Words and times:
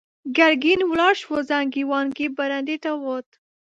ګرګين 0.37 0.79
ولاړ 0.85 1.13
شو، 1.21 1.35
زانګې 1.49 1.83
وانګې 1.89 2.27
برنډې 2.37 2.77
ته 2.83 2.91
ووت. 3.01 3.27